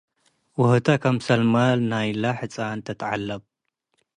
ወህተ- 0.61 0.99
ክምሰል 1.01 1.41
ማል 1.53 1.79
ናይለ 1.91 2.23
ሕጻን 2.39 2.77
ትትዐለብ። 2.85 3.41